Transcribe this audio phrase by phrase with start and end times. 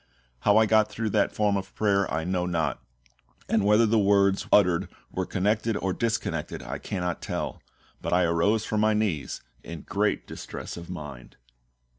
[0.39, 2.81] How I got through that form of prayer I know not,
[3.47, 7.61] and whether the words uttered were connected or disconnected I cannot tell;
[8.01, 11.37] but I arose from my knees in great distress of mind.